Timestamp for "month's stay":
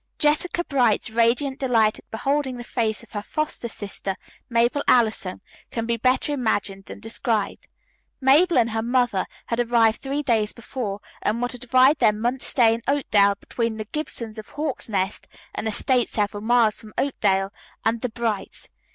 12.13-12.73